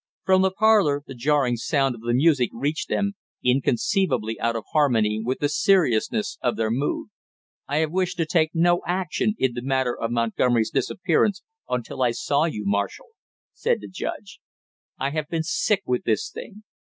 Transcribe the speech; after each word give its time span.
From 0.25 0.41
the 0.41 0.49
parlor 0.49 1.03
the 1.05 1.13
jarring 1.13 1.57
sound 1.57 1.93
of 1.93 2.01
the 2.01 2.15
music 2.15 2.49
reached 2.53 2.89
them, 2.89 3.11
inconceivably 3.45 4.39
out 4.39 4.55
of 4.55 4.63
harmony 4.71 5.21
with 5.23 5.37
the 5.37 5.47
seriousness 5.47 6.39
of 6.41 6.55
their 6.57 6.71
mood. 6.71 7.09
"I 7.67 7.77
have 7.85 7.91
wished 7.91 8.17
to 8.17 8.25
take 8.25 8.49
no 8.55 8.81
action 8.87 9.35
in 9.37 9.53
the 9.53 9.61
matter 9.61 9.95
of 9.95 10.09
Montgomery's 10.09 10.71
disappearance 10.71 11.43
until 11.69 12.01
I 12.01 12.13
saw 12.13 12.45
you, 12.45 12.63
Marshall," 12.65 13.09
said 13.53 13.79
the 13.79 13.87
judge. 13.87 14.39
"I 14.97 15.11
have 15.11 15.29
been 15.29 15.43
sick 15.43 15.83
with 15.85 16.03
this 16.03 16.31
thing! 16.31 16.63